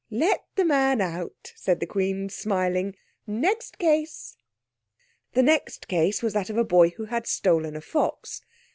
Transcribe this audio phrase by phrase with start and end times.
[0.09, 2.95] "Let the man out," said the Queen, smiling.
[3.27, 4.35] "Next case."
[5.33, 8.41] The next case was that of a boy who had stolen a fox.